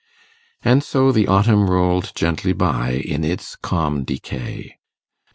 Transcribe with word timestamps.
And 0.63 0.83
so 0.83 1.11
the 1.11 1.27
autumn 1.27 1.69
rolled 1.69 2.13
gently 2.15 2.53
by 2.53 2.93
in 2.93 3.23
its 3.23 3.55
'calm 3.55 4.03
decay'. 4.03 4.79